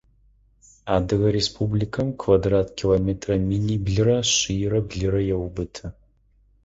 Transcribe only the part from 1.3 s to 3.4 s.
Республикэм квадрат километрэ